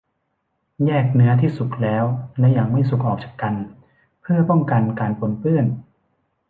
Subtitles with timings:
[0.85, 2.05] แยกเนื้อที่สุกแล้ว
[2.39, 3.53] และยังไม่สุกออกจากกัน
[4.21, 5.65] เพื่อป้องกันการปนเปื้อน